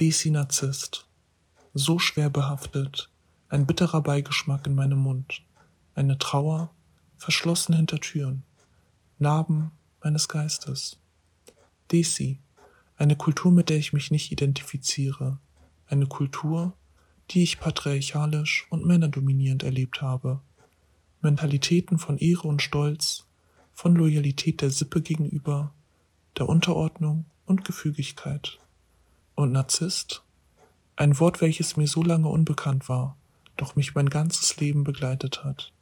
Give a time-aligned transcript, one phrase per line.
[0.00, 1.06] Desi-Narzisst.
[1.72, 3.10] So schwer behaftet,
[3.48, 5.42] ein bitterer Beigeschmack in meinem Mund,
[5.94, 6.74] eine Trauer,
[7.16, 8.42] verschlossen hinter Türen,
[9.20, 9.70] Narben
[10.02, 10.98] meines Geistes.
[11.92, 12.40] Desi,
[12.96, 15.38] eine Kultur, mit der ich mich nicht identifiziere,
[15.86, 16.72] eine Kultur,
[17.30, 20.40] die ich patriarchalisch und männerdominierend erlebt habe.
[21.20, 23.26] Mentalitäten von Ehre und Stolz,
[23.72, 25.72] von Loyalität der Sippe gegenüber,
[26.36, 28.58] der Unterordnung und Gefügigkeit.
[29.34, 30.22] Und Narzisst?
[30.96, 33.16] Ein Wort, welches mir so lange unbekannt war,
[33.56, 35.72] doch mich mein ganzes Leben begleitet hat.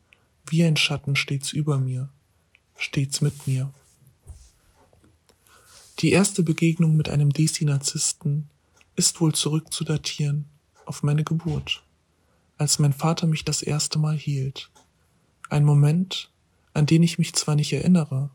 [0.46, 2.08] Wie ein Schatten stets über mir,
[2.76, 3.72] stets mit mir.
[5.98, 8.48] Die erste Begegnung mit einem Desi-Narzissten
[8.96, 10.46] ist wohl zurückzudatieren
[10.86, 11.82] auf meine Geburt,
[12.56, 14.70] als mein Vater mich das erste Mal hielt.
[15.50, 16.30] Ein Moment,
[16.72, 18.30] an den ich mich zwar nicht erinnere,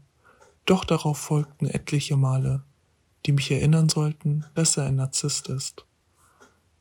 [0.66, 2.64] doch darauf folgten etliche Male,
[3.28, 5.86] die mich erinnern sollten, dass er ein Narzisst ist.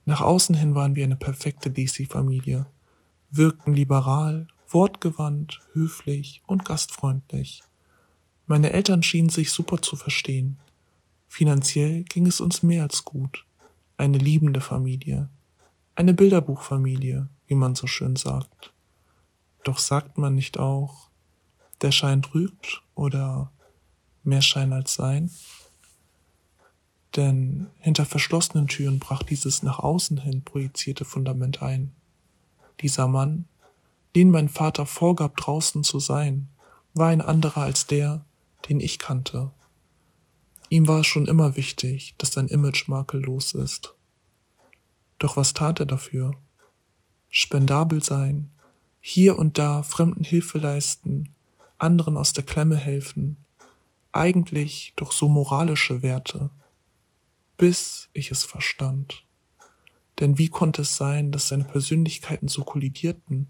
[0.04, 2.66] Nach außen hin waren wir eine perfekte Desi-Familie,
[3.30, 7.62] wirkten liberal, wortgewandt, höflich und gastfreundlich.
[8.46, 10.58] Meine Eltern schienen sich super zu verstehen.
[11.26, 13.44] Finanziell ging es uns mehr als gut.
[13.96, 15.28] Eine liebende Familie.
[15.96, 18.72] Eine Bilderbuchfamilie, wie man so schön sagt.
[19.64, 21.10] Doch sagt man nicht auch,
[21.82, 23.50] der Schein trügt oder
[24.22, 25.30] mehr Schein als Sein?
[27.16, 31.92] Denn hinter verschlossenen Türen brach dieses nach außen hin projizierte Fundament ein.
[32.80, 33.46] Dieser Mann,
[34.14, 36.48] den mein Vater vorgab draußen zu sein,
[36.92, 38.24] war ein anderer als der,
[38.68, 39.50] den ich kannte.
[40.68, 43.94] Ihm war es schon immer wichtig, dass sein Image makellos ist.
[45.18, 46.34] Doch was tat er dafür?
[47.30, 48.50] Spendabel sein,
[49.00, 51.34] hier und da Fremden Hilfe leisten,
[51.78, 53.36] anderen aus der Klemme helfen,
[54.12, 56.50] eigentlich doch so moralische Werte,
[57.56, 59.24] bis ich es verstand.
[60.20, 63.48] Denn wie konnte es sein, dass seine Persönlichkeiten so kollidierten,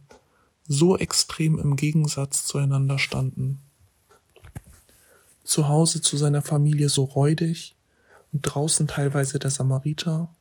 [0.67, 3.59] so extrem im Gegensatz zueinander standen?
[5.45, 7.77] Zu Hause zu seiner Familie so räudig
[8.33, 10.35] und draußen teilweise der Samariter?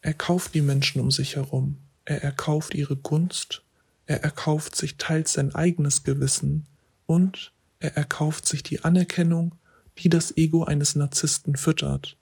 [0.00, 3.62] Er kauft die Menschen um sich herum, er erkauft ihre Gunst,
[4.06, 6.66] er erkauft sich teils sein eigenes Gewissen
[7.06, 9.57] und er erkauft sich die Anerkennung,
[9.98, 12.16] die das Ego eines Narzissten füttert.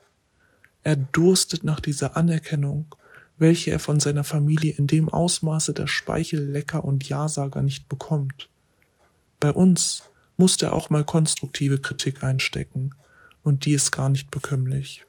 [0.83, 2.95] Er durstet nach dieser Anerkennung,
[3.39, 8.49] welche er von seiner Familie in dem Ausmaße der Speichellecker und Ja-Sager nicht bekommt.
[9.41, 10.05] Bei uns
[10.37, 12.95] musste er auch mal konstruktive Kritik einstecken,
[13.43, 15.05] und die ist gar nicht bekömmlich.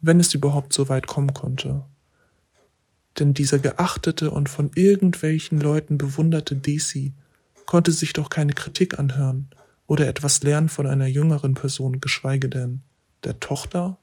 [0.00, 1.84] Wenn es überhaupt so weit kommen konnte.
[3.18, 7.12] Denn dieser geachtete und von irgendwelchen Leuten bewunderte Desi
[7.66, 9.48] konnte sich doch keine Kritik anhören
[9.86, 12.82] oder etwas lernen von einer jüngeren Person, geschweige denn
[13.24, 13.98] der Tochter?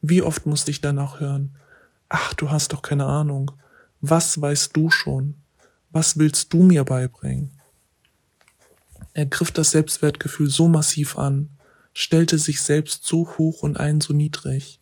[0.00, 1.56] Wie oft musste ich danach hören,
[2.08, 3.52] ach, du hast doch keine Ahnung,
[4.00, 5.34] was weißt du schon,
[5.90, 7.50] was willst du mir beibringen?
[9.14, 11.48] Er griff das Selbstwertgefühl so massiv an,
[11.94, 14.80] stellte sich selbst so hoch und einen so niedrig,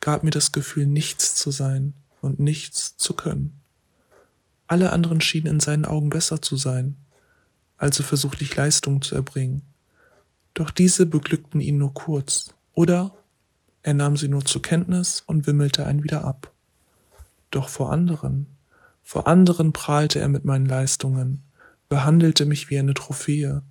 [0.00, 3.60] gab mir das Gefühl, nichts zu sein und nichts zu können.
[4.66, 6.96] Alle anderen schienen in seinen Augen besser zu sein,
[7.78, 9.62] also versuchte ich Leistung zu erbringen.
[10.54, 13.14] Doch diese beglückten ihn nur kurz, oder
[13.82, 16.52] er nahm sie nur zur Kenntnis und wimmelte einen wieder ab.
[17.50, 18.46] Doch vor anderen,
[19.02, 21.42] vor anderen prahlte er mit meinen Leistungen,
[21.88, 23.62] behandelte mich wie eine Trophäe,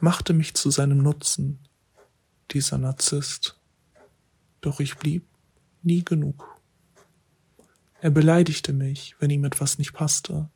[0.00, 1.60] machte mich zu seinem Nutzen,
[2.50, 3.58] dieser Narzisst.
[4.60, 5.24] Doch ich blieb
[5.82, 6.60] nie genug.
[8.00, 10.50] Er beleidigte mich, wenn ihm etwas nicht passte,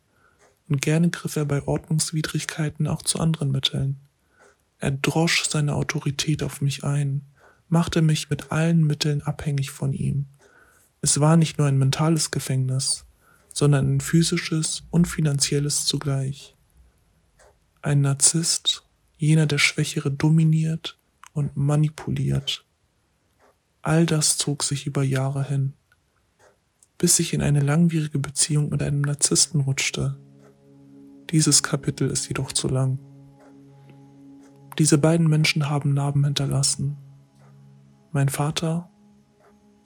[0.69, 4.01] und gerne griff er bei Ordnungswidrigkeiten auch zu anderen Mitteln.
[4.79, 7.23] Er drosch seine Autorität auf mich ein,
[7.69, 10.27] machte mich mit allen Mitteln abhängig von ihm.
[11.01, 13.05] Es war nicht nur ein mentales Gefängnis,
[13.53, 16.57] sondern ein physisches und finanzielles zugleich.
[17.81, 18.85] Ein Narzisst,
[19.17, 20.99] jener der Schwächere dominiert
[21.33, 22.65] und manipuliert.
[23.83, 25.75] All das zog sich über Jahre hin,
[26.99, 30.17] bis ich in eine langwierige Beziehung mit einem Narzissten rutschte,
[31.31, 32.99] dieses Kapitel ist jedoch zu lang.
[34.79, 36.97] Diese beiden Menschen haben Narben hinterlassen.
[38.13, 38.91] Mein Vater,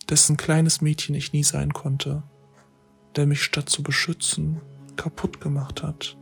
[0.08, 2.22] dessen kleines Mädchen ich nie sein konnte,
[3.16, 4.60] der mich statt zu beschützen
[5.00, 6.18] kaputt gemacht hat.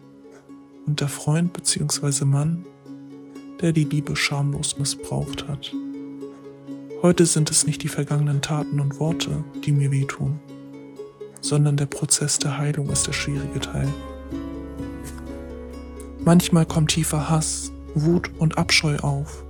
[0.86, 2.24] Und der Freund bzw.
[2.24, 2.64] Mann,
[3.60, 5.74] der die Liebe schamlos missbraucht hat.
[7.02, 10.38] Heute sind es nicht die vergangenen Taten und Worte, die mir wehtun,
[11.40, 13.92] sondern der Prozess der Heilung ist der schwierige Teil.
[16.24, 19.44] Manchmal kommt tiefer Hass, Wut und Abscheu auf.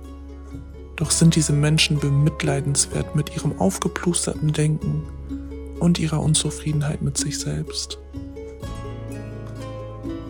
[0.95, 5.03] Doch sind diese Menschen bemitleidenswert mit ihrem aufgeplusterten Denken
[5.79, 7.99] und ihrer Unzufriedenheit mit sich selbst.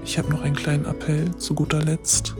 [0.06, 2.36] Ich habe noch einen kleinen Appell zu guter Letzt.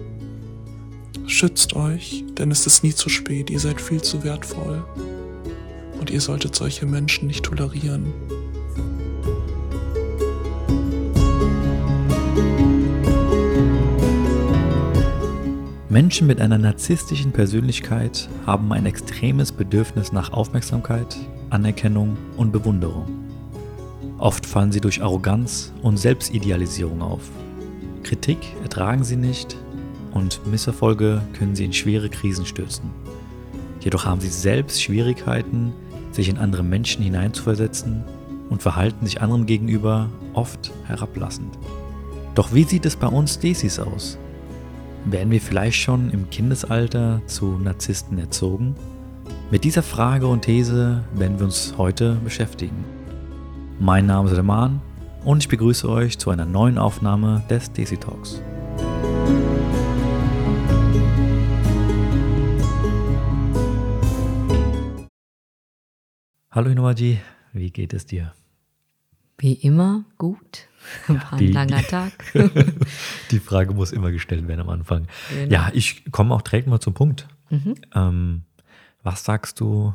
[1.28, 4.84] Schützt euch, denn es ist nie zu spät, ihr seid viel zu wertvoll.
[6.00, 8.14] Und ihr solltet solche Menschen nicht tolerieren.
[15.92, 21.18] Menschen mit einer narzisstischen Persönlichkeit haben ein extremes Bedürfnis nach Aufmerksamkeit,
[21.50, 23.08] Anerkennung und Bewunderung.
[24.20, 27.32] Oft fallen sie durch Arroganz und Selbstidealisierung auf.
[28.04, 29.58] Kritik ertragen sie nicht
[30.12, 32.92] und Misserfolge können sie in schwere Krisen stürzen.
[33.80, 35.74] Jedoch haben sie selbst Schwierigkeiten,
[36.12, 38.04] sich in andere Menschen hineinzuversetzen
[38.52, 41.58] und verhalten sich anderen gegenüber oft herablassend.
[42.36, 44.20] Doch wie sieht es bei uns Desis aus?
[45.06, 48.76] Werden wir vielleicht schon im Kindesalter zu Narzissten erzogen?
[49.50, 52.84] Mit dieser Frage und These werden wir uns heute beschäftigen.
[53.80, 54.82] Mein Name ist Roman
[55.24, 58.42] und ich begrüße euch zu einer neuen Aufnahme des Desi Talks.
[66.52, 67.20] Hallo Inowaji,
[67.54, 68.34] wie geht es dir?
[69.38, 70.69] Wie immer gut.
[71.08, 72.12] War ein die, langer Tag.
[73.32, 75.08] die Frage muss immer gestellt werden am Anfang.
[75.34, 75.52] Genau.
[75.52, 77.28] Ja, ich komme auch direkt mal zum Punkt.
[77.50, 77.76] Mhm.
[77.94, 78.42] Ähm,
[79.04, 79.94] was sagst du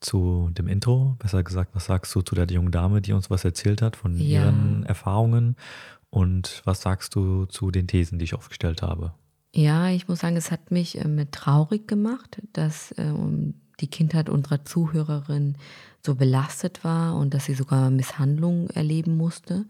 [0.00, 1.16] zu dem Intro?
[1.18, 4.16] Besser gesagt, was sagst du zu der jungen Dame, die uns was erzählt hat von
[4.18, 4.44] ja.
[4.44, 5.56] ihren Erfahrungen?
[6.10, 9.14] Und was sagst du zu den Thesen, die ich aufgestellt habe?
[9.52, 13.12] Ja, ich muss sagen, es hat mich äh, traurig gemacht, dass äh,
[13.80, 15.56] die Kindheit unserer Zuhörerin
[16.04, 19.64] so belastet war und dass sie sogar Misshandlungen erleben musste.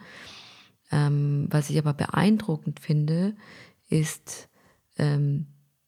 [0.95, 3.35] Ähm, was ich aber beeindruckend finde,
[3.89, 4.49] ist
[4.97, 5.47] ähm,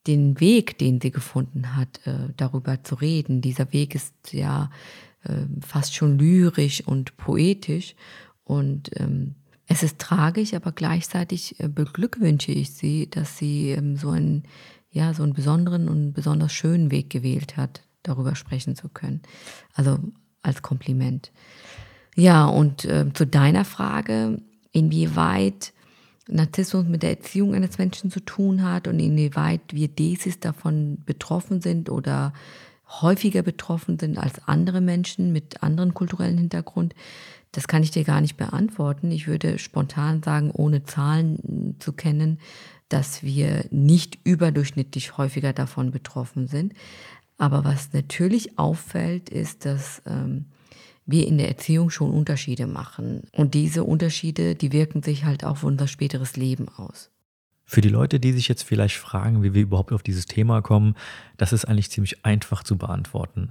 [0.09, 3.41] den Weg, den sie gefunden hat, äh, darüber zu reden.
[3.41, 4.69] Dieser Weg ist ja
[5.23, 7.95] äh, fast schon lyrisch und poetisch
[8.43, 9.37] und ähm,
[9.69, 14.43] es ist tragisch, aber gleichzeitig äh, beglückwünsche ich sie, dass sie ähm, so einen,
[14.91, 19.23] ja, so einen besonderen und besonders schönen Weg gewählt hat, darüber sprechen zu können.
[19.75, 19.99] Also
[20.43, 21.31] als Kompliment.
[22.17, 24.41] Ja, und äh, zu deiner Frage,
[24.77, 25.73] inwieweit
[26.29, 31.61] Narzissmus mit der Erziehung eines Menschen zu tun hat und inwieweit wir Desis davon betroffen
[31.61, 32.33] sind oder
[33.01, 36.95] häufiger betroffen sind als andere Menschen mit anderen kulturellen Hintergrund,
[37.53, 39.11] das kann ich dir gar nicht beantworten.
[39.11, 42.39] Ich würde spontan sagen, ohne Zahlen zu kennen,
[42.89, 46.75] dass wir nicht überdurchschnittlich häufiger davon betroffen sind.
[47.39, 50.47] Aber was natürlich auffällt, ist, dass ähm,
[51.07, 53.23] wir in der Erziehung schon Unterschiede machen.
[53.33, 57.11] Und diese Unterschiede, die wirken sich halt auf unser späteres Leben aus.
[57.65, 60.95] Für die Leute, die sich jetzt vielleicht fragen, wie wir überhaupt auf dieses Thema kommen,
[61.37, 63.51] das ist eigentlich ziemlich einfach zu beantworten.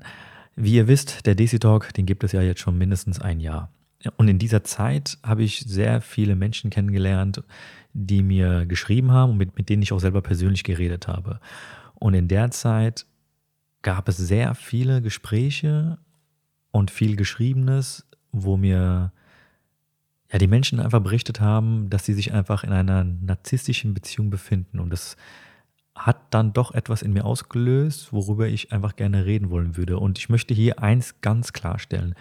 [0.55, 3.71] Wie ihr wisst, der DC Talk, den gibt es ja jetzt schon mindestens ein Jahr.
[4.17, 7.43] Und in dieser Zeit habe ich sehr viele Menschen kennengelernt,
[7.93, 11.39] die mir geschrieben haben und mit, mit denen ich auch selber persönlich geredet habe.
[11.95, 13.05] Und in der Zeit
[13.81, 15.97] gab es sehr viele Gespräche
[16.75, 19.13] und viel Geschriebenes, wo mir
[20.29, 24.81] ja die Menschen einfach berichtet haben, dass sie sich einfach in einer narzisstischen Beziehung befinden
[24.81, 25.15] und das
[25.95, 29.97] hat dann doch etwas in mir ausgelöst, worüber ich einfach gerne reden wollen würde.
[29.97, 32.15] Und ich möchte hier eins ganz klarstellen.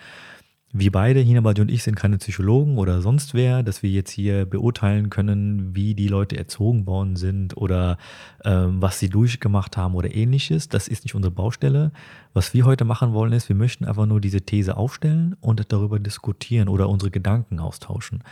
[0.76, 4.44] Wir beide, Hinabadi und ich, sind keine Psychologen oder sonst wer, dass wir jetzt hier
[4.44, 7.96] beurteilen können, wie die Leute erzogen worden sind oder
[8.44, 10.68] ähm, was sie durchgemacht haben oder ähnliches.
[10.68, 11.92] Das ist nicht unsere Baustelle.
[12.32, 16.00] Was wir heute machen wollen, ist, wir möchten einfach nur diese These aufstellen und darüber
[16.00, 18.24] diskutieren oder unsere Gedanken austauschen.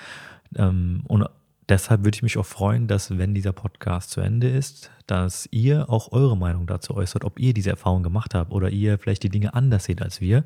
[0.56, 1.24] Ähm, und
[1.68, 5.88] deshalb würde ich mich auch freuen, dass, wenn dieser Podcast zu Ende ist, dass ihr
[5.88, 9.28] auch eure Meinung dazu äußert, ob ihr diese Erfahrung gemacht habt oder ihr vielleicht die
[9.28, 10.42] Dinge anders seht als wir.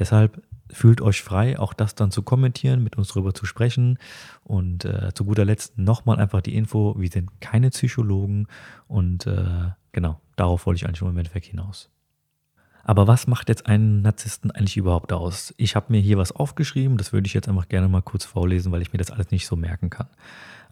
[0.00, 0.42] Deshalb
[0.72, 3.98] fühlt euch frei, auch das dann zu kommentieren, mit uns darüber zu sprechen.
[4.44, 8.46] Und äh, zu guter Letzt nochmal einfach die Info, wir sind keine Psychologen
[8.86, 11.90] und äh, genau, darauf wollte ich eigentlich im Endeffekt hinaus.
[12.84, 15.52] Aber was macht jetzt einen Narzissten eigentlich überhaupt aus?
[15.58, 18.72] Ich habe mir hier was aufgeschrieben, das würde ich jetzt einfach gerne mal kurz vorlesen,
[18.72, 20.08] weil ich mir das alles nicht so merken kann.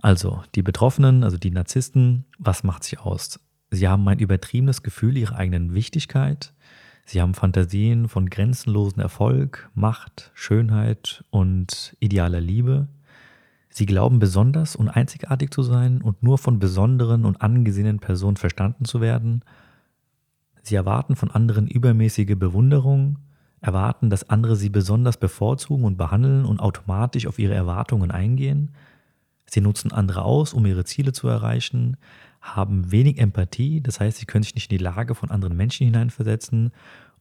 [0.00, 3.38] Also, die Betroffenen, also die Narzissten, was macht sie aus?
[3.70, 6.54] Sie haben ein übertriebenes Gefühl ihrer eigenen Wichtigkeit,
[7.08, 12.88] Sie haben Fantasien von grenzenlosen Erfolg, Macht, Schönheit und idealer Liebe.
[13.68, 18.86] Sie glauben besonders und einzigartig zu sein und nur von besonderen und angesehenen Personen verstanden
[18.86, 19.44] zu werden.
[20.62, 23.20] Sie erwarten von anderen übermäßige Bewunderung,
[23.60, 28.72] erwarten, dass andere sie besonders bevorzugen und behandeln und automatisch auf ihre Erwartungen eingehen.
[29.48, 31.98] Sie nutzen andere aus, um ihre Ziele zu erreichen,
[32.54, 35.84] haben wenig Empathie, das heißt, sie können sich nicht in die Lage von anderen Menschen
[35.86, 36.72] hineinversetzen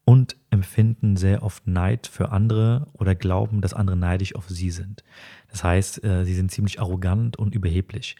[0.06, 5.04] und empfinden sehr oft Neid für andere oder glauben, dass andere neidisch auf sie sind.
[5.50, 8.16] Das heißt, äh, sie sind ziemlich arrogant und überheblich.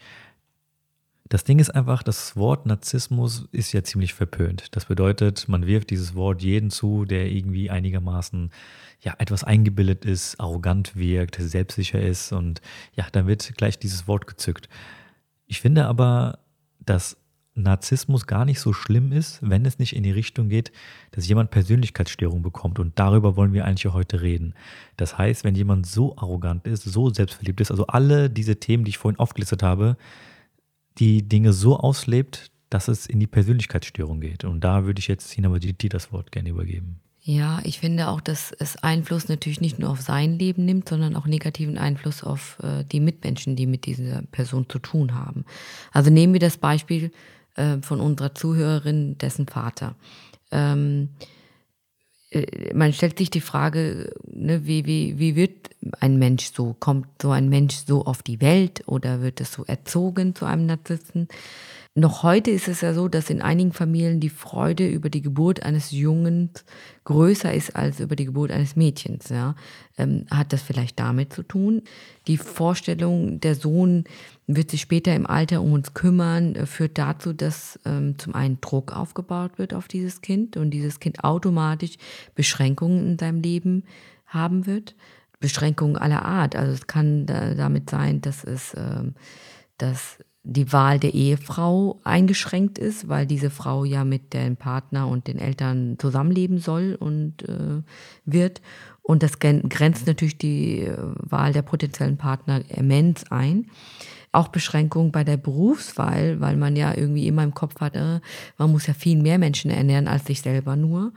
[1.28, 4.76] Das Ding ist einfach, das Wort Narzissmus ist ja ziemlich verpönt.
[4.76, 8.50] Das bedeutet, man wirft dieses Wort jeden zu, der irgendwie einigermaßen
[9.00, 12.60] ja etwas eingebildet ist, arrogant wirkt, selbstsicher ist und
[12.94, 14.68] ja, dann wird gleich dieses Wort gezückt.
[15.46, 16.38] Ich finde aber,
[16.86, 17.16] dass
[17.56, 20.72] Narzissmus gar nicht so schlimm ist, wenn es nicht in die Richtung geht,
[21.12, 22.78] dass jemand Persönlichkeitsstörung bekommt.
[22.78, 24.54] Und darüber wollen wir eigentlich heute reden.
[24.96, 28.90] Das heißt, wenn jemand so arrogant ist, so selbstverliebt ist, also alle diese Themen, die
[28.90, 29.96] ich vorhin aufgelistet habe,
[30.98, 34.44] die Dinge so auslebt, dass es in die Persönlichkeitsstörung geht.
[34.44, 37.00] Und da würde ich jetzt Hina Baditi das Wort gerne übergeben.
[37.28, 41.16] Ja, ich finde auch, dass es Einfluss natürlich nicht nur auf sein Leben nimmt, sondern
[41.16, 45.44] auch negativen Einfluss auf äh, die Mitmenschen, die mit dieser Person zu tun haben.
[45.90, 47.10] Also nehmen wir das Beispiel
[47.56, 49.96] äh, von unserer Zuhörerin, dessen Vater.
[50.52, 51.08] Ähm,
[52.30, 56.76] äh, man stellt sich die Frage, ne, wie, wie, wie wird ein Mensch so?
[56.78, 60.66] Kommt so ein Mensch so auf die Welt oder wird es so erzogen zu einem
[60.66, 61.26] Narzissten?
[61.98, 65.62] Noch heute ist es ja so, dass in einigen Familien die Freude über die Geburt
[65.62, 66.50] eines Jungen
[67.04, 69.30] größer ist als über die Geburt eines Mädchens.
[69.30, 69.54] Ja.
[69.96, 71.80] Ähm, hat das vielleicht damit zu tun?
[72.26, 74.04] Die Vorstellung, der Sohn
[74.46, 78.60] wird sich später im Alter um uns kümmern, äh, führt dazu, dass ähm, zum einen
[78.60, 81.96] Druck aufgebaut wird auf dieses Kind und dieses Kind automatisch
[82.34, 83.84] Beschränkungen in seinem Leben
[84.26, 84.94] haben wird.
[85.40, 86.56] Beschränkungen aller Art.
[86.56, 89.14] Also es kann da, damit sein, dass es ähm,
[89.78, 95.26] dass die Wahl der Ehefrau eingeschränkt ist, weil diese Frau ja mit dem Partner und
[95.26, 97.82] den Eltern zusammenleben soll und äh,
[98.24, 98.62] wird.
[99.02, 103.66] Und das grenzt natürlich die äh, Wahl der potenziellen Partner immens ein.
[104.30, 108.20] Auch Beschränkungen bei der Berufswahl, weil man ja irgendwie immer im Kopf hat, äh,
[108.56, 111.12] man muss ja viel mehr Menschen ernähren als sich selber nur.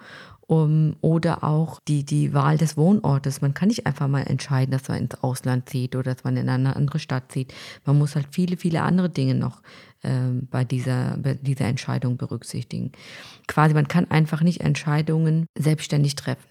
[0.50, 3.40] Um, oder auch die, die Wahl des Wohnortes.
[3.40, 6.50] Man kann nicht einfach mal entscheiden, dass man ins Ausland zieht oder dass man in
[6.50, 7.54] eine andere Stadt zieht.
[7.86, 9.62] Man muss halt viele, viele andere Dinge noch
[10.02, 10.10] äh,
[10.50, 12.94] bei, dieser, bei dieser Entscheidung berücksichtigen.
[13.48, 16.50] Quasi, man kann einfach nicht Entscheidungen selbstständig treffen.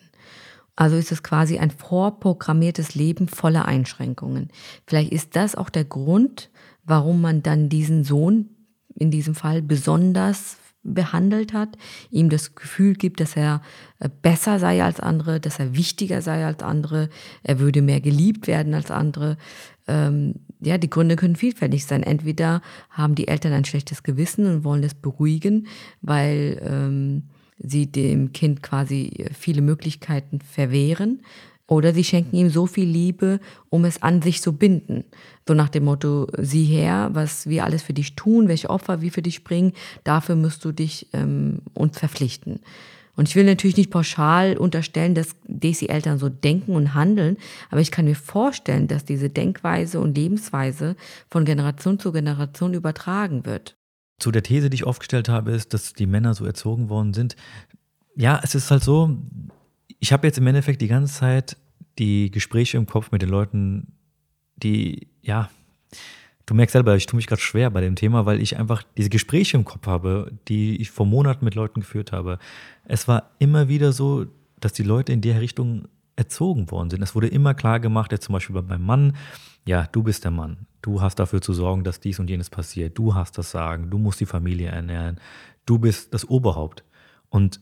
[0.76, 4.52] Also ist es quasi ein vorprogrammiertes Leben voller Einschränkungen.
[4.86, 6.50] Vielleicht ist das auch der Grund,
[6.84, 8.50] warum man dann diesen Sohn
[8.94, 10.56] in diesem Fall besonders
[10.94, 11.76] behandelt hat,
[12.10, 13.62] ihm das Gefühl gibt, dass er
[13.98, 17.08] äh, besser sei als andere, dass er wichtiger sei als andere,
[17.42, 19.36] er würde mehr geliebt werden als andere.
[19.86, 22.02] Ähm, ja, die Gründe können vielfältig sein.
[22.02, 25.66] Entweder haben die Eltern ein schlechtes Gewissen und wollen es beruhigen,
[26.02, 27.24] weil ähm,
[27.58, 31.22] sie dem Kind quasi viele Möglichkeiten verwehren.
[31.68, 35.04] Oder sie schenken ihm so viel Liebe, um es an sich zu binden.
[35.46, 39.12] So nach dem Motto, sieh her, was wir alles für dich tun, welche Opfer wir
[39.12, 39.72] für dich bringen,
[40.02, 42.60] dafür musst du dich ähm, uns verpflichten.
[43.16, 47.36] Und ich will natürlich nicht pauschal unterstellen, dass Desi-Eltern so denken und handeln,
[47.68, 50.96] aber ich kann mir vorstellen, dass diese Denkweise und Lebensweise
[51.28, 53.76] von Generation zu Generation übertragen wird.
[54.20, 57.34] Zu der These, die ich aufgestellt habe, ist, dass die Männer so erzogen worden sind.
[58.14, 59.16] Ja, es ist halt so,
[59.98, 61.56] ich habe jetzt im Endeffekt die ganze Zeit
[61.98, 63.92] die Gespräche im Kopf mit den Leuten,
[64.56, 65.50] die, ja,
[66.46, 69.10] du merkst selber, ich tue mich gerade schwer bei dem Thema, weil ich einfach diese
[69.10, 72.38] Gespräche im Kopf habe, die ich vor Monaten mit Leuten geführt habe.
[72.84, 74.26] Es war immer wieder so,
[74.60, 77.02] dass die Leute in der Richtung erzogen worden sind.
[77.02, 79.16] Es wurde immer klar gemacht, jetzt zum Beispiel bei meinem Mann,
[79.66, 80.66] ja, du bist der Mann.
[80.80, 82.96] Du hast dafür zu sorgen, dass dies und jenes passiert.
[82.96, 83.90] Du hast das Sagen.
[83.90, 85.20] Du musst die Familie ernähren.
[85.66, 86.84] Du bist das Oberhaupt.
[87.28, 87.60] Und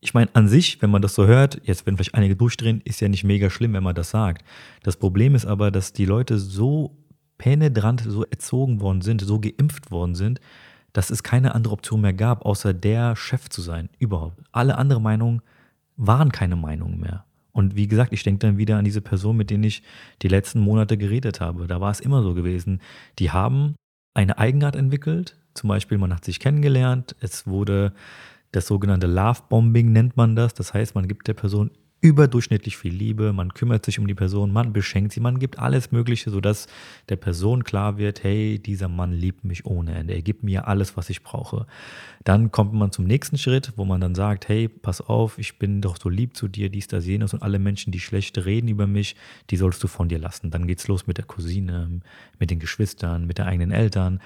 [0.00, 3.00] ich meine, an sich, wenn man das so hört, jetzt wenn vielleicht einige durchdrehen, ist
[3.00, 4.44] ja nicht mega schlimm, wenn man das sagt.
[4.82, 6.96] Das Problem ist aber, dass die Leute so
[7.36, 10.40] penetrant, so erzogen worden sind, so geimpft worden sind,
[10.92, 14.38] dass es keine andere Option mehr gab, außer der Chef zu sein, überhaupt.
[14.52, 15.42] Alle anderen Meinungen
[15.96, 17.24] waren keine Meinungen mehr.
[17.52, 19.82] Und wie gesagt, ich denke dann wieder an diese Person, mit denen ich
[20.22, 21.66] die letzten Monate geredet habe.
[21.66, 22.80] Da war es immer so gewesen.
[23.18, 23.74] Die haben
[24.14, 25.36] eine Eigenart entwickelt.
[25.54, 27.16] Zum Beispiel, man hat sich kennengelernt.
[27.20, 27.92] Es wurde
[28.52, 30.54] das sogenannte Love-Bombing nennt man das.
[30.54, 34.52] Das heißt, man gibt der Person überdurchschnittlich viel Liebe, man kümmert sich um die Person,
[34.52, 36.68] man beschenkt sie, man gibt alles Mögliche, sodass
[37.08, 40.96] der Person klar wird, hey, dieser Mann liebt mich ohne Ende, er gibt mir alles,
[40.96, 41.66] was ich brauche.
[42.22, 45.80] Dann kommt man zum nächsten Schritt, wo man dann sagt, hey, pass auf, ich bin
[45.80, 48.86] doch so lieb zu dir, dies, das, jenes und alle Menschen, die schlecht reden über
[48.86, 49.16] mich,
[49.50, 50.52] die sollst du von dir lassen.
[50.52, 52.00] Dann geht's los mit der Cousine,
[52.38, 54.20] mit den Geschwistern, mit den eigenen Eltern.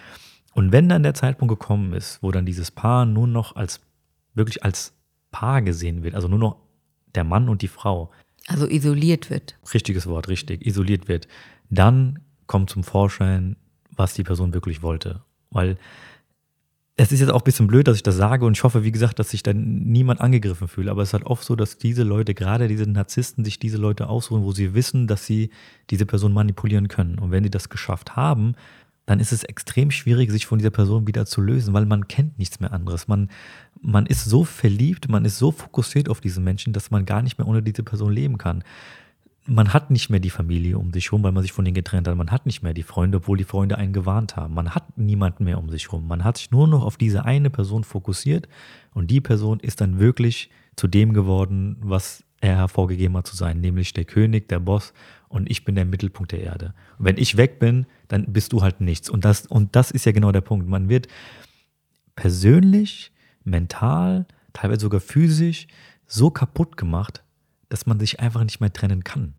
[0.52, 3.80] Und wenn dann der Zeitpunkt gekommen ist, wo dann dieses Paar nur noch als
[4.34, 4.92] wirklich als
[5.30, 6.56] Paar gesehen wird, also nur noch
[7.14, 8.10] der Mann und die Frau.
[8.46, 9.56] Also isoliert wird.
[9.72, 11.28] Richtiges Wort, richtig, isoliert wird.
[11.70, 13.56] Dann kommt zum Vorschein,
[13.90, 15.22] was die Person wirklich wollte.
[15.50, 15.76] Weil
[16.96, 18.92] es ist jetzt auch ein bisschen blöd, dass ich das sage und ich hoffe, wie
[18.92, 20.88] gesagt, dass sich dann niemand angegriffen fühlt.
[20.88, 24.08] Aber es ist halt oft so, dass diese Leute, gerade diese Narzissten, sich diese Leute
[24.08, 25.50] aussuchen, wo sie wissen, dass sie
[25.90, 27.18] diese Person manipulieren können.
[27.18, 28.54] Und wenn sie das geschafft haben,
[29.06, 32.38] dann ist es extrem schwierig, sich von dieser Person wieder zu lösen, weil man kennt
[32.38, 33.08] nichts mehr anderes.
[33.08, 33.30] Man,
[33.80, 37.38] man ist so verliebt, man ist so fokussiert auf diesen Menschen, dass man gar nicht
[37.38, 38.62] mehr ohne diese Person leben kann
[39.46, 42.06] man hat nicht mehr die Familie um sich herum, weil man sich von denen getrennt
[42.06, 42.16] hat.
[42.16, 44.54] Man hat nicht mehr die Freunde, obwohl die Freunde einen gewarnt haben.
[44.54, 46.06] Man hat niemanden mehr um sich herum.
[46.06, 48.48] Man hat sich nur noch auf diese eine Person fokussiert
[48.94, 53.60] und die Person ist dann wirklich zu dem geworden, was er hervorgegeben hat zu sein,
[53.60, 54.92] nämlich der König, der Boss
[55.32, 56.74] und ich bin der Mittelpunkt der Erde.
[56.98, 59.08] Und wenn ich weg bin, dann bist du halt nichts.
[59.08, 60.68] Und das, und das ist ja genau der Punkt.
[60.68, 61.08] Man wird
[62.14, 63.12] persönlich,
[63.42, 65.66] mental, teilweise sogar physisch
[66.06, 67.24] so kaputt gemacht,
[67.70, 69.34] dass man sich einfach nicht mehr trennen kann.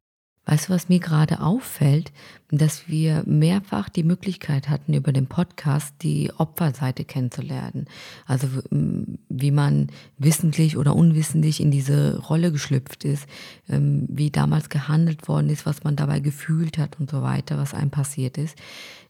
[0.46, 2.12] Weißt du, was mir gerade auffällt,
[2.52, 7.86] dass wir mehrfach die Möglichkeit hatten, über den Podcast die Opferseite kennenzulernen.
[8.26, 13.26] Also wie man wissentlich oder unwissentlich in diese Rolle geschlüpft ist,
[13.70, 17.74] ähm, wie damals gehandelt worden ist, was man dabei gefühlt hat und so weiter, was
[17.74, 18.58] einem passiert ist.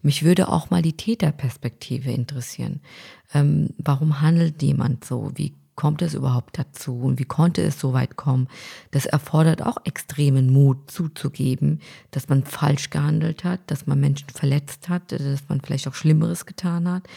[0.04, 2.80] Mich würde auch mal die Täterperspektive interessieren.
[3.34, 5.32] Ähm, warum handelt jemand so?
[5.34, 8.48] Wie kommt es überhaupt dazu und wie konnte es so weit kommen?
[8.92, 11.80] Das erfordert auch extremen Mut zuzugeben,
[12.12, 16.46] dass man falsch gehandelt hat, dass man Menschen verletzt hat, dass man vielleicht auch Schlimmeres
[16.46, 17.08] getan hat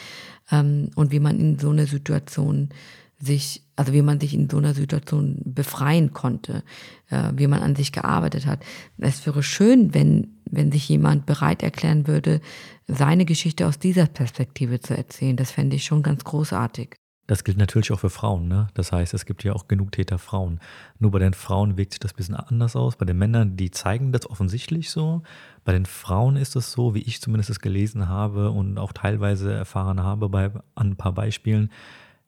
[0.51, 2.71] ähm, und wie man in so einer Situation
[3.19, 6.63] sich, also wie man sich in so einer Situation befreien konnte,
[7.11, 8.61] äh, wie man an sich gearbeitet hat.
[8.99, 12.41] Es wäre schön, wenn, wenn sich jemand bereit erklären würde,
[12.87, 15.37] seine Geschichte aus dieser Perspektive zu erzählen.
[15.37, 16.97] Das fände ich schon ganz großartig.
[17.27, 18.47] Das gilt natürlich auch für Frauen.
[18.47, 18.69] Ne?
[18.75, 20.61] Das heißt, es gibt ja auch genug Täter Frauen.
[20.99, 22.97] Nur bei den Frauen wirkt sich das ein bisschen anders aus.
[22.97, 25.23] Bei den Männern, die zeigen das offensichtlich so.
[25.65, 29.53] Bei den Frauen ist es so, wie ich zumindest es gelesen habe und auch teilweise
[29.53, 31.71] erfahren habe bei an ein paar Beispielen,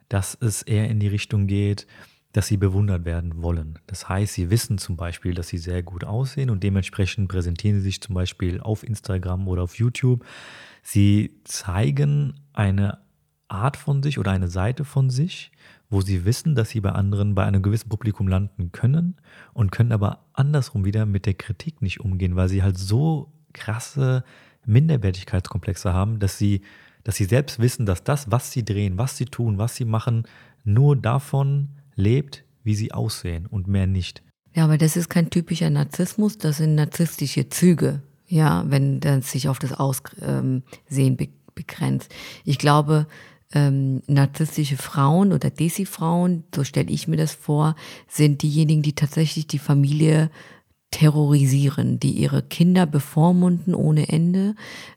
[0.08, 1.86] dass es eher in die Richtung geht,
[2.32, 3.78] dass sie bewundert werden wollen.
[3.86, 7.84] Das heißt, sie wissen zum Beispiel, dass sie sehr gut aussehen und dementsprechend präsentieren sie
[7.84, 10.24] sich zum Beispiel auf Instagram oder auf YouTube.
[10.82, 12.98] Sie zeigen eine
[13.48, 15.50] Art von sich oder eine Seite von sich,
[15.90, 19.16] wo sie wissen, dass sie bei anderen, bei einem gewissen Publikum landen können
[19.54, 24.22] und können aber andersrum wieder mit der Kritik nicht umgehen, weil sie halt so krasse
[24.66, 26.62] Minderwertigkeitskomplexe haben, dass sie,
[27.04, 30.24] dass sie selbst wissen, dass das, was sie drehen, was sie tun, was sie machen,
[30.64, 34.22] nur davon lebt, wie sie aussehen und mehr nicht.
[34.54, 39.48] Ja, aber das ist kein typischer Narzissmus, das sind narzisstische Züge, ja, wenn das sich
[39.48, 40.62] auf das Aussehen
[41.54, 42.14] begrenzt.
[42.44, 43.06] Ich glaube,
[43.54, 49.46] ähm, narzisstische Frauen oder Desi-Frauen, so stelle ich mir das vor, sind diejenigen, die tatsächlich
[49.46, 50.30] die Familie
[50.90, 54.54] terrorisieren, die ihre Kinder bevormunden ohne Ende,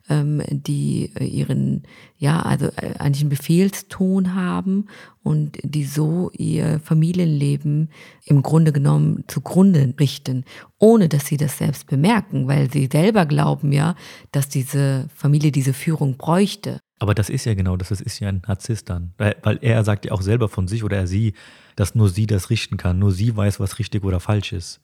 [0.09, 1.83] ähm, die äh, ihren,
[2.17, 4.85] ja, also äh, eigentlich einen Befehlston haben
[5.21, 7.89] und die so ihr Familienleben
[8.25, 10.45] im Grunde genommen zugrunde richten,
[10.79, 13.95] ohne dass sie das selbst bemerken, weil sie selber glauben ja,
[14.31, 16.79] dass diese Familie diese Führung bräuchte.
[17.01, 19.11] Aber das ist ja genau das, das ist ja ein Narzisst dann.
[19.17, 21.33] Weil, er sagt ja auch selber von sich oder er sie,
[21.75, 24.81] dass nur sie das richten kann, nur sie weiß, was richtig oder falsch ist.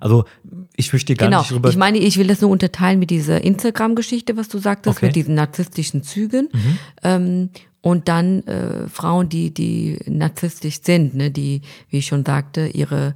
[0.00, 0.24] Also
[0.74, 1.38] ich möchte gar genau.
[1.42, 1.68] nicht drüber.
[1.68, 5.06] Ich meine, ich will das nur unterteilen mit dieser Instagram-Geschichte, was du sagtest, okay.
[5.06, 6.48] mit diesen narzisstischen Zügen.
[6.52, 6.78] Mhm.
[7.04, 7.50] Ähm,
[7.82, 13.14] und dann äh, Frauen, die, die narzisstisch sind, ne, die, wie ich schon sagte, ihre,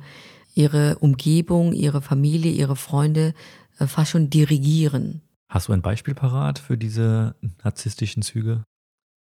[0.54, 3.34] ihre Umgebung, ihre Familie, ihre Freunde
[3.80, 5.22] äh, fast schon dirigieren.
[5.54, 8.64] Hast du ein Beispiel parat für diese narzisstischen Züge?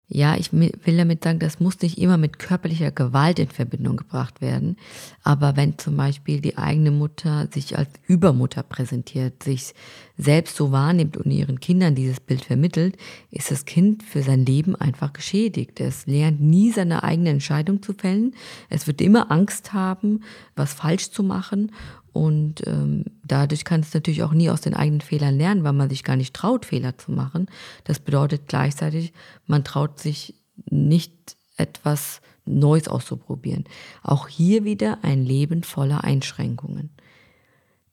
[0.09, 4.41] Ja, ich will damit sagen, das muss nicht immer mit körperlicher Gewalt in Verbindung gebracht
[4.41, 4.77] werden.
[5.23, 9.73] Aber wenn zum Beispiel die eigene Mutter sich als Übermutter präsentiert, sich
[10.17, 12.97] selbst so wahrnimmt und ihren Kindern dieses Bild vermittelt,
[13.31, 15.81] ist das Kind für sein Leben einfach geschädigt.
[15.81, 18.35] Es lernt nie seine eigene Entscheidung zu fällen.
[18.69, 20.23] Es wird immer Angst haben,
[20.57, 21.71] was falsch zu machen
[22.17, 25.91] und ähm, dadurch kann es natürlich auch nie aus den eigenen Fehlern lernen, weil man
[25.91, 27.47] sich gar nicht traut, Fehler zu machen.
[27.85, 29.13] Das bedeutet gleichzeitig,
[29.47, 30.35] man traut sich
[30.71, 33.65] nicht etwas Neues auszuprobieren.
[34.03, 36.89] Auch hier wieder ein Leben voller Einschränkungen.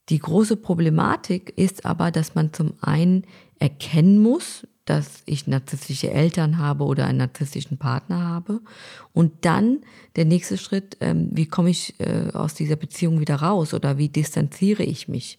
[0.08, 3.26] Die große Problematik ist aber, dass man zum einen
[3.60, 8.60] erkennen muss, dass ich narzisstische Eltern habe oder einen narzisstischen Partner habe.
[9.14, 9.80] Und dann
[10.16, 14.10] der nächste Schritt, ähm, wie komme ich äh, aus dieser Beziehung wieder raus oder wie
[14.10, 15.38] distanziere ich mich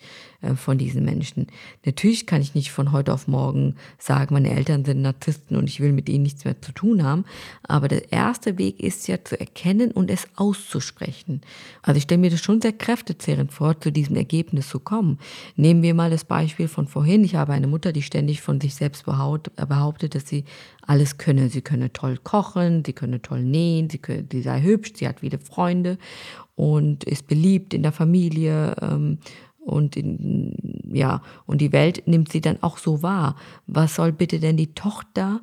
[0.56, 1.46] von diesen Menschen.
[1.84, 5.80] Natürlich kann ich nicht von heute auf morgen sagen, meine Eltern sind Narzissten und ich
[5.80, 7.24] will mit ihnen nichts mehr zu tun haben.
[7.62, 11.40] Aber der erste Weg ist ja zu erkennen und es auszusprechen.
[11.82, 15.18] Also ich stelle mir das schon sehr kräftezehrend vor, zu diesem Ergebnis zu kommen.
[15.56, 17.24] Nehmen wir mal das Beispiel von vorhin.
[17.24, 20.44] Ich habe eine Mutter, die ständig von sich selbst behauptet, behauptet, dass sie
[20.86, 21.48] alles könne.
[21.48, 25.20] Sie könne toll kochen, sie könne toll nähen, sie, könne, sie sei hübsch, sie hat
[25.20, 25.98] viele Freunde
[26.56, 28.76] und ist beliebt in der Familie.
[28.80, 29.18] Ähm,
[29.64, 33.36] und in, ja, und die Welt nimmt sie dann auch so wahr.
[33.66, 35.40] Was soll bitte denn die Tochter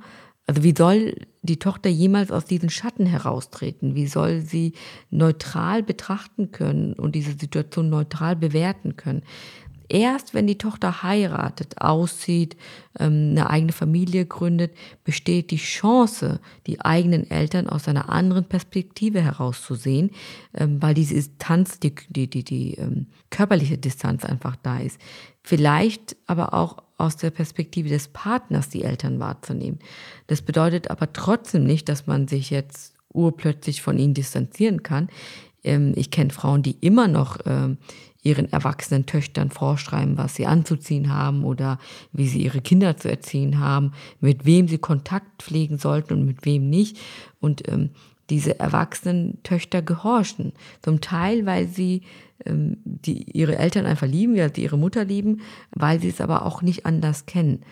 [0.47, 3.95] also wie soll die Tochter jemals aus diesen Schatten heraustreten?
[3.95, 4.73] Wie soll sie
[5.09, 9.23] neutral betrachten können und diese Situation neutral bewerten können?
[9.93, 12.55] Erst wenn die Tochter heiratet, auszieht,
[12.97, 14.73] ähm, eine eigene Familie gründet,
[15.03, 20.11] besteht die Chance, die eigenen Eltern aus einer anderen Perspektive herauszusehen,
[20.53, 24.97] ähm, weil diese Distanz, die, die, die, die ähm, körperliche Distanz einfach da ist.
[25.43, 29.79] Vielleicht aber auch aus der Perspektive des Partners die Eltern wahrzunehmen.
[30.27, 35.09] Das bedeutet aber trotzdem nicht, dass man sich jetzt urplötzlich von ihnen distanzieren kann.
[35.63, 37.37] Ich kenne Frauen, die immer noch
[38.23, 41.79] ihren erwachsenen Töchtern vorschreiben, was sie anzuziehen haben oder
[42.13, 46.45] wie sie ihre Kinder zu erziehen haben, mit wem sie Kontakt pflegen sollten und mit
[46.45, 46.97] wem nicht.
[47.39, 47.89] Und ähm,
[48.29, 50.53] diese erwachsenen Töchter gehorchen.
[50.81, 52.01] Zum Teil, weil sie
[52.45, 56.45] ähm, die, ihre Eltern einfach lieben, weil sie ihre Mutter lieben, weil sie es aber
[56.45, 57.63] auch nicht anders kennen.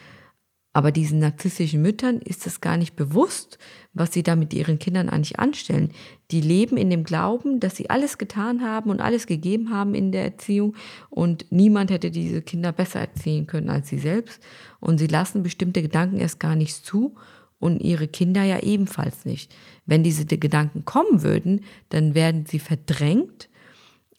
[0.71, 3.57] Aber diesen narzisstischen Müttern ist es gar nicht bewusst,
[3.93, 5.91] was sie da mit ihren Kindern eigentlich anstellen.
[6.29, 10.11] Die leben in dem Glauben, dass sie alles getan haben und alles gegeben haben in
[10.11, 10.75] der Erziehung
[11.09, 14.41] und niemand hätte diese Kinder besser erziehen können als sie selbst.
[14.79, 17.15] Und sie lassen bestimmte Gedanken erst gar nicht zu
[17.57, 19.53] und ihre Kinder ja ebenfalls nicht.
[19.87, 23.49] Wenn diese Gedanken kommen würden, dann werden sie verdrängt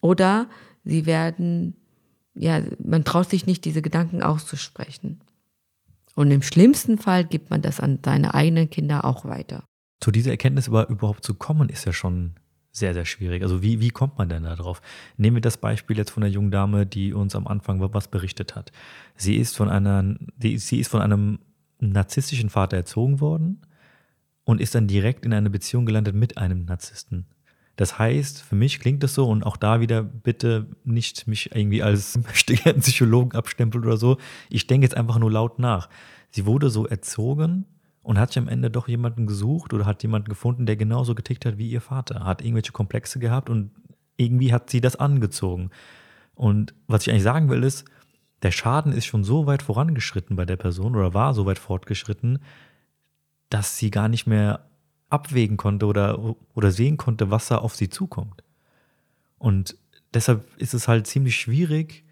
[0.00, 0.48] oder
[0.84, 1.76] sie werden,
[2.34, 5.20] ja, man traut sich nicht, diese Gedanken auszusprechen.
[6.14, 9.64] Und im schlimmsten Fall gibt man das an seine eigenen Kinder auch weiter.
[10.01, 12.35] Zu dieser Erkenntnis aber überhaupt zu kommen, ist ja schon
[12.73, 13.42] sehr, sehr schwierig.
[13.42, 14.81] Also wie, wie kommt man denn da drauf?
[15.16, 18.55] Nehmen wir das Beispiel jetzt von der jungen Dame, die uns am Anfang was berichtet
[18.55, 18.70] hat.
[19.16, 21.40] Sie ist von einer, die, sie ist von einem
[21.81, 23.62] narzisstischen Vater erzogen worden
[24.44, 27.27] und ist dann direkt in eine Beziehung gelandet mit einem Narzissten.
[27.80, 31.82] Das heißt, für mich klingt es so und auch da wieder bitte nicht mich irgendwie
[31.82, 32.20] als
[32.80, 34.18] Psychologen abstempeln oder so.
[34.50, 35.88] Ich denke jetzt einfach nur laut nach.
[36.28, 37.64] Sie wurde so erzogen
[38.02, 41.46] und hat sich am Ende doch jemanden gesucht oder hat jemanden gefunden, der genauso getickt
[41.46, 42.26] hat wie ihr Vater.
[42.26, 43.70] Hat irgendwelche Komplexe gehabt und
[44.18, 45.70] irgendwie hat sie das angezogen.
[46.34, 47.86] Und was ich eigentlich sagen will ist,
[48.42, 52.40] der Schaden ist schon so weit vorangeschritten bei der Person oder war so weit fortgeschritten,
[53.48, 54.69] dass sie gar nicht mehr
[55.11, 58.42] abwägen konnte oder, oder sehen konnte, was da auf sie zukommt.
[59.38, 59.77] Und
[60.14, 62.05] deshalb ist es halt ziemlich schwierig,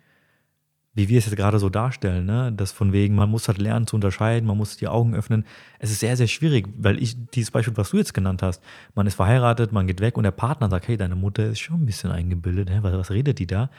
[0.94, 2.52] wie wir es jetzt gerade so darstellen, ne?
[2.52, 5.44] dass von wegen, man muss halt lernen zu unterscheiden, man muss die Augen öffnen.
[5.78, 8.60] Es ist sehr, sehr schwierig, weil ich, dieses Beispiel, was du jetzt genannt hast,
[8.96, 11.82] man ist verheiratet, man geht weg und der Partner sagt, hey, deine Mutter ist schon
[11.82, 12.70] ein bisschen eingebildet?
[12.82, 13.70] Was, was redet die da?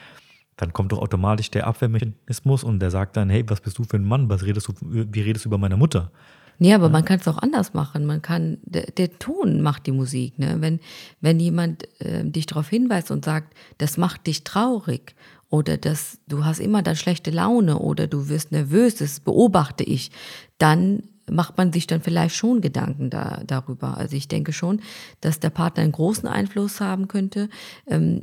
[0.55, 3.97] Dann kommt doch automatisch der Abwehrmechanismus und der sagt dann, hey, was bist du für
[3.97, 6.11] ein Mann, was redest du, wie redest du über meine Mutter?
[6.59, 6.89] Nee, aber ja.
[6.91, 8.05] man kann es auch anders machen.
[8.05, 10.37] Man kann, der, der, Ton macht die Musik.
[10.37, 10.57] Ne?
[10.59, 10.79] Wenn,
[11.21, 15.15] wenn jemand äh, dich darauf hinweist und sagt, das macht dich traurig
[15.49, 20.11] oder dass du hast immer dann schlechte Laune oder du wirst nervös, das beobachte ich,
[20.57, 23.97] dann macht man sich dann vielleicht schon Gedanken da, darüber.
[23.97, 24.81] Also ich denke schon,
[25.21, 27.49] dass der Partner einen großen Einfluss haben könnte.
[27.87, 28.21] Ähm,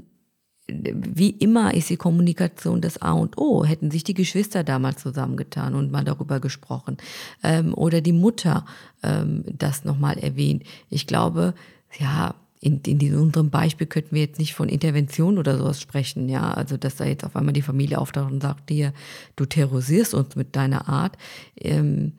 [0.68, 3.64] wie immer ist die Kommunikation das A und O.
[3.64, 6.96] Hätten sich die Geschwister damals zusammengetan und mal darüber gesprochen.
[7.42, 8.64] Ähm, oder die Mutter
[9.02, 10.64] ähm, das nochmal erwähnt.
[10.90, 11.55] Ich glaube,
[11.98, 16.50] ja, in, in unserem Beispiel könnten wir jetzt nicht von Intervention oder sowas sprechen, ja.
[16.50, 18.92] Also, dass da jetzt auf einmal die Familie auftaucht und sagt dir,
[19.37, 21.16] du terrorisierst uns mit deiner Art.
[21.61, 22.14] Ähm,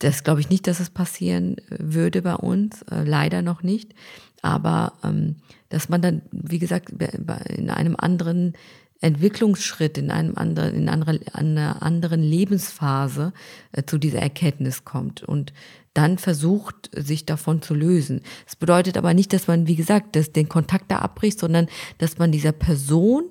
[0.00, 3.94] das glaube ich nicht, dass es passieren würde bei uns, äh, leider noch nicht.
[4.42, 5.36] Aber ähm,
[5.68, 8.54] dass man dann, wie gesagt, in einem anderen
[9.00, 13.32] Entwicklungsschritt, in einem anderen, in einer anderen Lebensphase
[13.72, 15.52] äh, zu dieser Erkenntnis kommt und
[15.94, 18.22] dann versucht, sich davon zu lösen.
[18.44, 21.66] Das bedeutet aber nicht, dass man, wie gesagt, dass den Kontakt da abbricht, sondern
[21.98, 23.24] dass man dieser Person,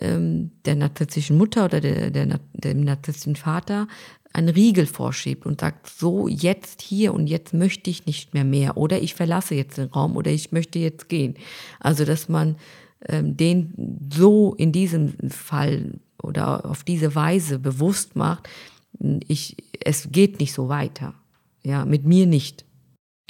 [0.00, 3.88] ähm, der narzisstischen Mutter oder der, der, dem narzisstischen Vater
[4.32, 8.76] einen Riegel vorschiebt und sagt, so jetzt hier und jetzt möchte ich nicht mehr mehr
[8.76, 11.34] oder ich verlasse jetzt den Raum oder ich möchte jetzt gehen.
[11.80, 12.56] Also dass man
[13.08, 18.48] ähm, den so in diesem Fall oder auf diese Weise bewusst macht,
[19.26, 21.14] ich, es geht nicht so weiter.
[21.62, 22.64] Ja, mit mir nicht.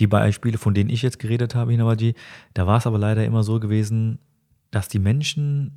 [0.01, 2.15] Die Beispiele, von denen ich jetzt geredet habe, Hinawaji,
[2.55, 4.19] da war es aber leider immer so gewesen,
[4.71, 5.73] dass die Menschen,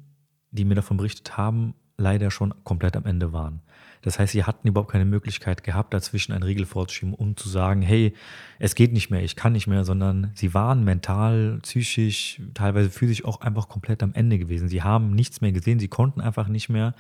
[0.52, 3.62] die mir davon berichtet haben, leider schon komplett am Ende waren.
[4.04, 7.82] Das heißt, sie hatten überhaupt keine Möglichkeit gehabt, dazwischen einen Riegel vorzuschieben, um zu sagen,
[7.82, 8.14] hey,
[8.60, 13.24] es geht nicht mehr, ich kann nicht mehr, sondern sie waren mental, psychisch, teilweise physisch
[13.24, 14.68] auch einfach komplett am Ende gewesen.
[14.68, 16.94] Sie haben nichts mehr gesehen, sie konnten einfach nicht mehr.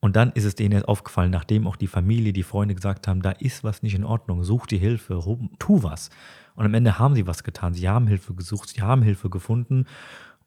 [0.00, 3.22] Und dann ist es denen jetzt aufgefallen, nachdem auch die Familie, die Freunde gesagt haben,
[3.22, 5.20] da ist was nicht in Ordnung, such die Hilfe,
[5.58, 6.10] tu was.
[6.56, 7.74] Und am Ende haben sie was getan.
[7.74, 9.86] Sie haben Hilfe gesucht, sie haben Hilfe gefunden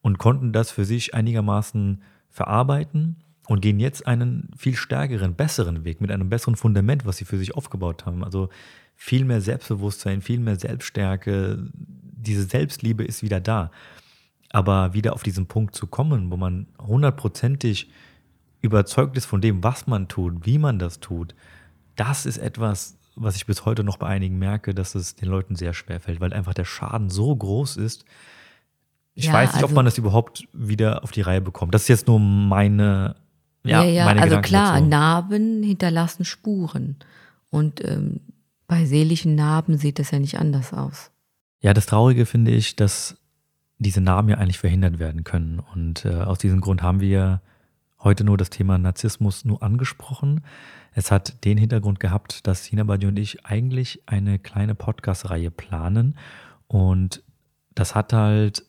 [0.02, 3.18] und konnten das für sich einigermaßen verarbeiten
[3.52, 7.38] und gehen jetzt einen viel stärkeren, besseren Weg mit einem besseren Fundament, was sie für
[7.38, 8.24] sich aufgebaut haben.
[8.24, 8.50] Also
[8.96, 11.70] viel mehr Selbstbewusstsein, viel mehr Selbststärke.
[11.74, 13.72] Diese Selbstliebe ist wieder da.
[14.52, 17.90] Aber wieder auf diesen Punkt zu kommen, wo man hundertprozentig
[18.62, 21.36] überzeugt ist von dem, was man tut, wie man das tut,
[21.98, 25.58] das ist etwas, was ich bis heute noch bei einigen merke, dass es den Leuten
[25.58, 28.06] sehr schwer fällt, weil einfach der Schaden so groß ist.
[29.14, 31.74] Ich ja, weiß nicht, also, ob man das überhaupt wieder auf die Reihe bekommt.
[31.74, 33.16] Das ist jetzt nur meine,
[33.64, 34.88] ja, ja, ja also klar, dazu.
[34.88, 36.98] Narben hinterlassen Spuren.
[37.50, 38.22] Und ähm,
[38.68, 41.12] bei seelischen Narben sieht das ja nicht anders aus.
[41.60, 43.18] Ja, das Traurige finde ich, dass
[43.78, 45.60] diese Narben ja eigentlich verhindert werden können.
[45.74, 47.42] Und äh, aus diesem Grund haben wir
[48.00, 50.42] heute nur das Thema Narzissmus nur angesprochen.
[50.94, 56.18] Es hat den Hintergrund gehabt, dass Sina Badi und ich eigentlich eine kleine Podcast-Reihe planen.
[56.68, 57.24] Und
[57.74, 58.64] das hat halt,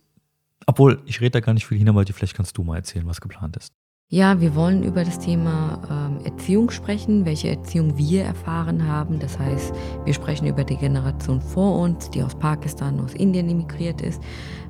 [0.66, 3.20] obwohl ich rede da gar nicht viel hin, aber vielleicht kannst du mal erzählen, was
[3.20, 3.72] geplant ist.
[4.14, 9.18] Ja, wir wollen über das Thema ähm, Erziehung sprechen, welche Erziehung wir erfahren haben.
[9.18, 9.72] Das heißt,
[10.05, 14.22] wir sprechen über die Generation vor uns, die aus Pakistan, aus Indien emigriert ist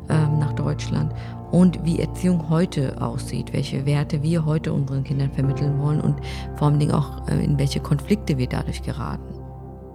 [0.09, 1.13] ähm, nach Deutschland
[1.51, 6.21] und wie Erziehung heute aussieht, welche Werte wir heute unseren Kindern vermitteln wollen und
[6.55, 9.32] vor allen Dingen auch äh, in welche Konflikte wir dadurch geraten.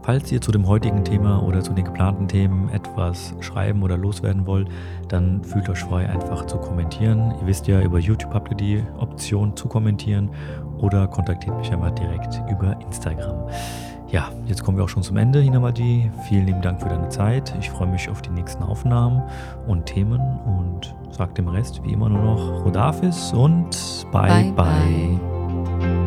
[0.07, 4.47] Falls ihr zu dem heutigen Thema oder zu den geplanten Themen etwas schreiben oder loswerden
[4.47, 4.69] wollt,
[5.09, 7.33] dann fühlt euch frei, einfach zu kommentieren.
[7.41, 10.29] Ihr wisst ja, über YouTube habt ihr die Option zu kommentieren
[10.77, 13.49] oder kontaktiert mich einfach direkt über Instagram.
[14.07, 16.09] Ja, jetzt kommen wir auch schon zum Ende, Hinamadi.
[16.29, 17.53] Vielen lieben Dank für deine Zeit.
[17.59, 19.21] Ich freue mich auf die nächsten Aufnahmen
[19.67, 25.19] und Themen und sage dem Rest wie immer nur noch Rodafis und bye bye.
[25.81, 26.06] bye.